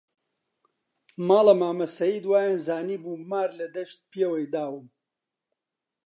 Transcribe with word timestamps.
ماڵە 1.27 1.53
مامە 1.61 1.87
سەید 1.97 2.23
وەیانزانیبوو 2.31 3.21
مار 3.29 3.49
لە 3.59 3.67
دەشت 3.75 3.99
پێوەی 4.11 4.51
داوم 4.53 4.85